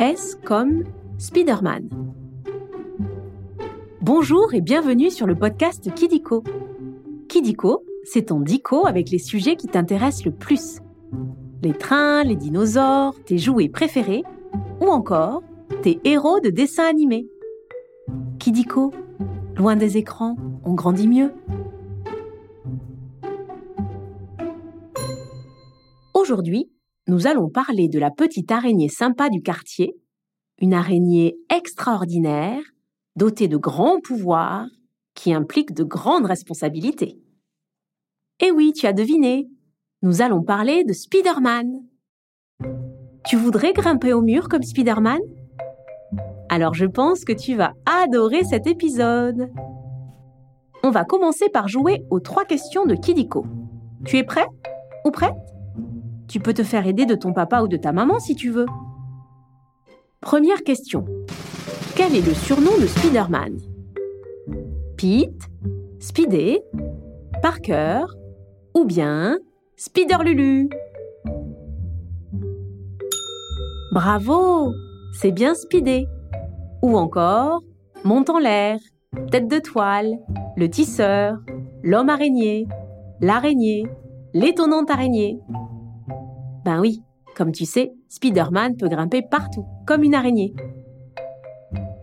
[0.00, 0.84] S comme
[1.18, 1.90] Spider-Man.
[4.00, 6.42] Bonjour et bienvenue sur le podcast Kidiko.
[7.28, 10.78] Kidiko, c'est ton dico avec les sujets qui t'intéressent le plus.
[11.62, 14.22] Les trains, les dinosaures, tes jouets préférés
[14.80, 15.42] ou encore
[15.82, 17.26] tes héros de dessins animés.
[18.38, 18.94] Kidiko,
[19.54, 21.34] loin des écrans, on grandit mieux.
[26.14, 26.70] Aujourd'hui,
[27.10, 29.96] nous allons parler de la petite araignée sympa du quartier,
[30.60, 32.62] une araignée extraordinaire,
[33.16, 34.68] dotée de grands pouvoirs,
[35.14, 37.18] qui implique de grandes responsabilités.
[38.38, 39.48] Eh oui, tu as deviné,
[40.02, 41.82] nous allons parler de Spider-Man.
[43.26, 45.20] Tu voudrais grimper au mur comme Spider-Man?
[46.48, 49.50] Alors je pense que tu vas adorer cet épisode.
[50.84, 53.46] On va commencer par jouer aux trois questions de Kidiko.
[54.04, 54.46] Tu es prêt?
[55.04, 55.34] Ou prête?
[56.30, 58.66] Tu peux te faire aider de ton papa ou de ta maman si tu veux.
[60.20, 61.04] Première question.
[61.96, 63.56] Quel est le surnom de Spider-Man?
[64.96, 65.48] Pete,
[65.98, 66.60] Speedy,
[67.42, 68.02] Parker
[68.74, 69.38] ou bien
[69.76, 70.70] Spider-Lulu?
[73.92, 74.72] Bravo
[75.12, 76.06] C'est bien Speedy.
[76.80, 77.62] Ou encore
[78.04, 78.78] Monte en l'air,
[79.32, 80.12] Tête de toile,
[80.56, 81.38] Le tisseur,
[81.82, 82.68] L'homme araignée,
[83.20, 83.84] L'araignée,
[84.32, 85.40] L'étonnante araignée.
[86.64, 87.02] Ben oui,
[87.36, 90.54] comme tu sais, Spider-Man peut grimper partout, comme une araignée.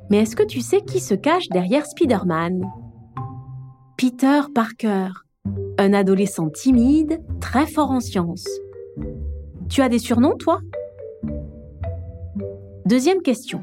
[0.09, 2.61] Mais est-ce que tu sais qui se cache derrière Spider-Man?
[3.97, 5.09] Peter Parker,
[5.77, 8.47] un adolescent timide, très fort en sciences.
[9.69, 10.59] Tu as des surnoms, toi?
[12.85, 13.61] Deuxième question.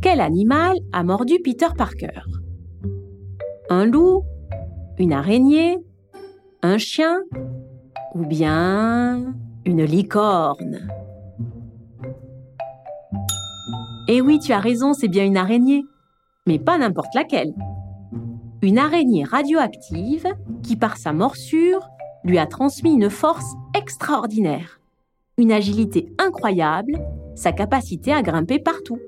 [0.00, 2.22] Quel animal a mordu Peter Parker?
[3.68, 4.22] Un loup
[4.98, 5.76] Une araignée
[6.62, 7.22] Un chien
[8.16, 9.34] ou bien
[9.66, 10.88] une licorne.
[14.08, 15.84] Eh oui, tu as raison, c'est bien une araignée,
[16.46, 17.52] mais pas n'importe laquelle.
[18.62, 20.26] Une araignée radioactive
[20.62, 21.86] qui, par sa morsure,
[22.24, 24.80] lui a transmis une force extraordinaire,
[25.36, 26.98] une agilité incroyable,
[27.34, 28.98] sa capacité à grimper partout.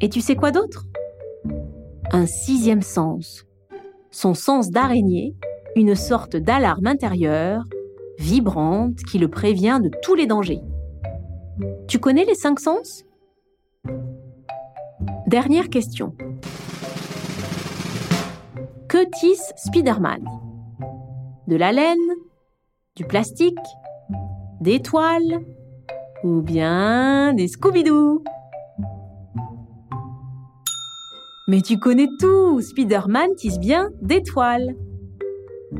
[0.00, 0.86] Et tu sais quoi d'autre?
[2.12, 3.44] Un sixième sens,
[4.10, 5.34] son sens d'araignée,
[5.74, 7.64] une sorte d'alarme intérieure
[8.18, 10.60] vibrante qui le prévient de tous les dangers.
[11.88, 13.04] Tu connais les cinq sens?
[15.26, 16.14] Dernière question.
[18.88, 20.24] Que tisse Spider-Man?
[21.48, 21.98] De la laine?
[22.94, 23.58] Du plastique?
[24.60, 25.40] Des toiles?
[26.24, 28.22] Ou bien des Scooby-Doo?
[31.48, 32.60] Mais tu connais tout!
[32.60, 34.74] Spider-Man tisse bien des toiles.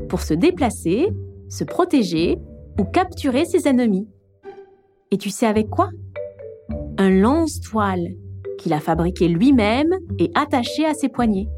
[0.08, 1.08] Pour se déplacer,
[1.48, 2.38] se protéger
[2.78, 4.08] ou capturer ses ennemis.
[5.10, 5.90] Et tu sais avec quoi?
[6.98, 8.14] Un lance-toile
[8.58, 11.48] qu'il a fabriqué lui-même et attaché à ses poignets.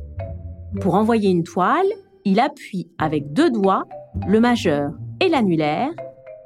[0.81, 1.87] Pour envoyer une toile,
[2.25, 3.85] il appuie avec deux doigts,
[4.27, 4.91] le majeur
[5.21, 5.91] et l'annulaire,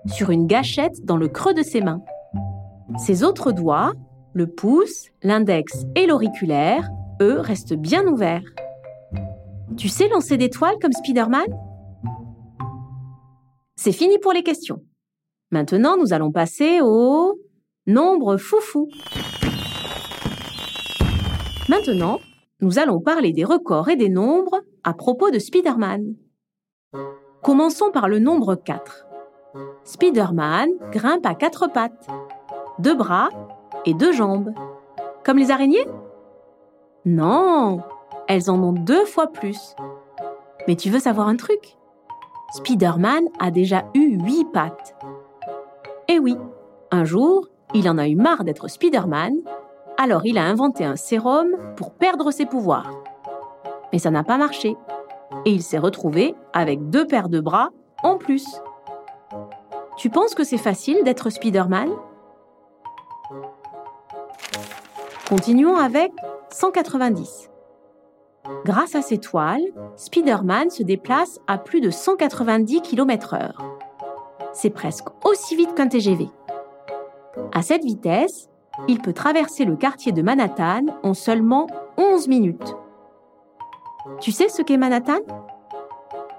[0.06, 2.02] sur une gâchette dans le creux de ses mains.
[2.98, 3.92] Ses autres doigts,
[4.32, 6.88] le pouce, l'index et l'auriculaire,
[7.20, 8.44] eux, restent bien ouverts.
[9.76, 11.46] Tu sais lancer des toiles comme Spider-Man?
[13.76, 14.82] C'est fini pour les questions.
[15.50, 17.38] Maintenant, nous allons passer au
[17.86, 18.88] nombre foufou.
[21.68, 22.20] Maintenant,
[22.60, 26.14] nous allons parler des records et des nombres à propos de Spider-Man.
[27.42, 29.06] Commençons par le nombre 4.
[29.84, 32.08] Spider-Man grimpe à quatre pattes,
[32.78, 33.28] deux bras
[33.84, 34.52] et deux jambes.
[35.24, 35.86] Comme les araignées?
[37.04, 37.80] Non,
[38.28, 39.74] elles en ont deux fois plus.
[40.68, 41.76] Mais tu veux savoir un truc?
[42.52, 44.94] Spider-Man a déjà eu huit pattes.
[46.08, 46.36] Eh oui,
[46.90, 49.36] un jour, il en a eu marre d'être Spider-Man,
[49.96, 52.90] alors il a inventé un sérum pour perdre ses pouvoirs.
[53.90, 54.76] Mais ça n'a pas marché,
[55.46, 57.70] et il s'est retrouvé avec deux paires de bras
[58.02, 58.46] en plus.
[59.96, 61.88] Tu penses que c'est facile d'être Spider-Man?
[65.26, 66.12] Continuons avec
[66.50, 67.51] 190.
[68.64, 69.64] Grâce à ses toiles,
[69.96, 73.52] Spider-Man se déplace à plus de 190 km/h.
[74.52, 76.28] C'est presque aussi vite qu'un TGV.
[77.52, 78.48] À cette vitesse,
[78.88, 81.66] il peut traverser le quartier de Manhattan en seulement
[81.96, 82.74] 11 minutes.
[84.20, 85.20] Tu sais ce qu'est Manhattan?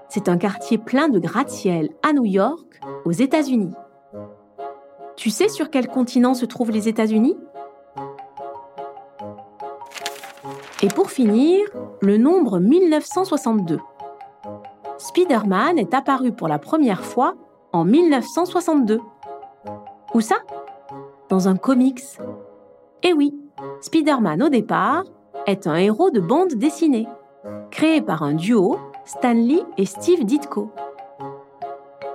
[0.08, 3.72] C'est un quartier plein de gratte-ciel à New York, aux États-Unis.
[5.16, 7.36] Tu sais sur quel continent se trouvent les États-Unis?
[10.84, 11.64] Et pour finir,
[12.02, 13.78] le nombre 1962.
[14.98, 17.36] Spider-Man est apparu pour la première fois
[17.72, 19.00] en 1962.
[20.12, 20.36] Où ça?
[21.30, 22.02] Dans un comics.
[23.02, 23.34] Eh oui,
[23.80, 25.04] Spider-Man au départ
[25.46, 27.08] est un héros de bande dessinée,
[27.70, 30.70] créé par un duo, Stanley et Steve Ditko.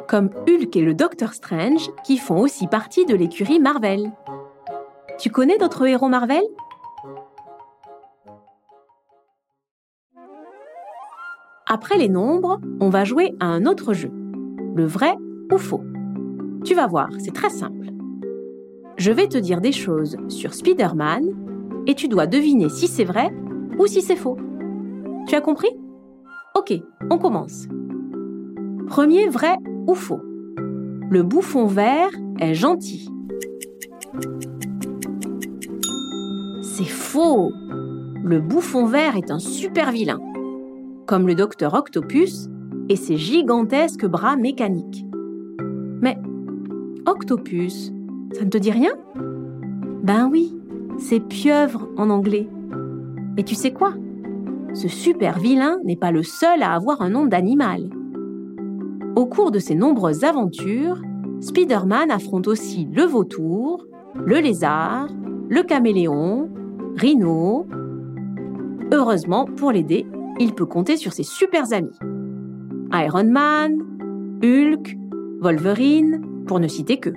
[0.07, 4.11] Comme Hulk et le Docteur Strange, qui font aussi partie de l'écurie Marvel.
[5.17, 6.43] Tu connais d'autres héros Marvel?
[11.71, 14.09] Après les nombres, on va jouer à un autre jeu,
[14.75, 15.13] le vrai
[15.53, 15.83] ou faux.
[16.65, 17.91] Tu vas voir, c'est très simple.
[18.97, 21.29] Je vais te dire des choses sur Spider-Man
[21.85, 23.31] et tu dois deviner si c'est vrai
[23.77, 24.35] ou si c'est faux.
[25.27, 25.69] Tu as compris?
[26.55, 26.73] Ok,
[27.11, 27.67] on commence.
[28.87, 29.55] Premier vrai
[29.85, 30.21] ou faux.
[31.11, 33.07] Le bouffon vert est gentil.
[36.63, 37.51] C'est faux.
[38.23, 40.19] Le bouffon vert est un super vilain,
[41.09, 42.49] comme le docteur Octopus
[42.87, 45.03] et ses gigantesques bras mécaniques.
[46.03, 46.15] Mais
[47.07, 47.91] Octopus,
[48.33, 48.91] ça ne te dit rien?
[50.03, 50.55] Ben oui,
[50.99, 52.47] c'est pieuvre en anglais.
[53.37, 53.95] Et tu sais quoi?
[54.75, 57.89] Ce super vilain n'est pas le seul à avoir un nom d'animal.
[59.15, 61.01] Au cours de ses nombreuses aventures,
[61.41, 63.83] Spider-Man affronte aussi le vautour,
[64.13, 65.07] le lézard,
[65.49, 66.51] le caméléon,
[66.97, 67.65] Rhino.
[68.93, 70.05] Heureusement, pour l'aider,
[70.39, 71.97] il peut compter sur ses super amis.
[72.93, 73.77] Iron Man,
[74.41, 74.97] Hulk,
[75.41, 77.11] Wolverine, pour ne citer que.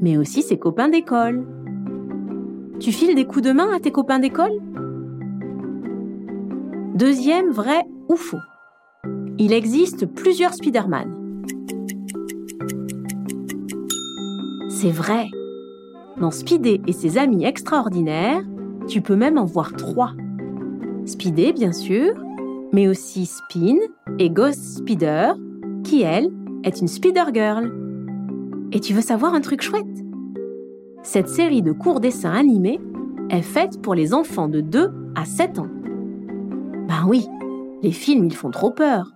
[0.00, 1.44] Mais aussi ses copains d'école,
[2.78, 4.52] tu files des coups de main à tes copains d'école?
[6.94, 8.42] Deuxième vrai ou faux.
[9.38, 11.42] Il existe plusieurs Spider-Man.
[14.68, 15.26] C'est vrai.
[16.20, 18.42] Dans Speedy et ses amis extraordinaires,
[18.86, 20.12] tu peux même en voir trois.
[21.06, 22.14] Speedy, bien sûr,
[22.74, 23.76] mais aussi Spin
[24.18, 25.36] et Ghost Speeder,
[25.84, 26.32] qui, elle,
[26.64, 27.72] est une Spider Girl.
[28.72, 30.04] Et tu veux savoir un truc chouette?
[31.04, 32.80] Cette série de courts dessins animés
[33.30, 35.68] est faite pour les enfants de 2 à 7 ans.
[36.88, 37.28] Ben oui,
[37.82, 39.14] les films ils font trop peur.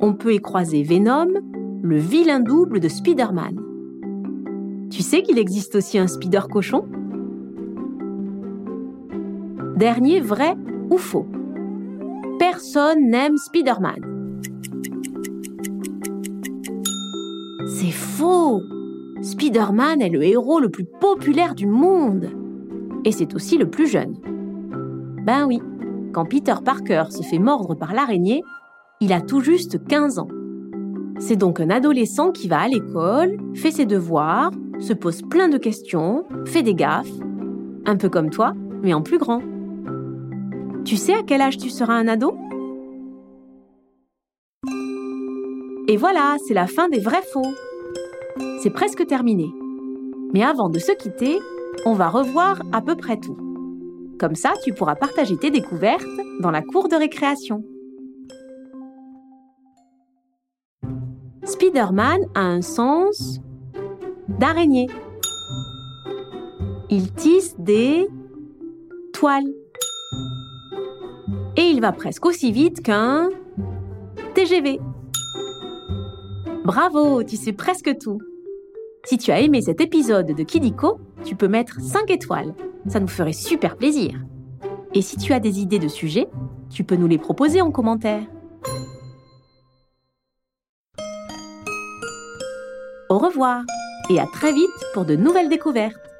[0.00, 1.28] On peut y croiser Venom,
[1.80, 3.56] le vilain double de Spider-Man.
[4.90, 6.86] Tu sais qu'il existe aussi un Spider cochon?
[9.76, 10.56] Dernier vrai
[10.90, 11.26] ou faux?
[12.62, 14.40] Personne n'aime Spider-Man.
[17.66, 18.62] C'est faux
[19.20, 22.30] Spider-Man est le héros le plus populaire du monde.
[23.04, 24.14] Et c'est aussi le plus jeune.
[25.26, 25.60] Ben oui,
[26.12, 28.44] quand Peter Parker se fait mordre par l'araignée,
[29.00, 30.28] il a tout juste 15 ans.
[31.18, 35.58] C'est donc un adolescent qui va à l'école, fait ses devoirs, se pose plein de
[35.58, 37.10] questions, fait des gaffes,
[37.86, 38.52] un peu comme toi,
[38.84, 39.42] mais en plus grand.
[40.84, 42.36] Tu sais à quel âge tu seras un ado?
[45.88, 47.52] Et voilà, c'est la fin des vrais faux
[48.62, 49.52] c'est presque terminé.
[50.32, 51.38] Mais avant de se quitter,
[51.84, 53.36] on va revoir à peu près tout.
[54.18, 56.06] Comme ça, tu pourras partager tes découvertes
[56.40, 57.64] dans la cour de récréation.
[61.44, 63.40] Spider-Man a un sens
[64.28, 64.86] d'araignée.
[66.88, 68.08] Il tisse des
[69.12, 69.52] toiles.
[71.56, 73.28] Et il va presque aussi vite qu'un
[74.34, 74.80] TGV.
[76.64, 78.20] Bravo, tu sais presque tout.
[79.04, 82.54] Si tu as aimé cet épisode de Kidiko, tu peux mettre 5 étoiles.
[82.86, 84.14] Ça nous ferait super plaisir.
[84.94, 86.28] Et si tu as des idées de sujets,
[86.70, 88.22] tu peux nous les proposer en commentaire.
[93.08, 93.64] Au revoir
[94.08, 96.11] et à très vite pour de nouvelles découvertes.